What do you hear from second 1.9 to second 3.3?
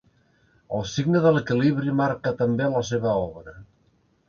marca també la seva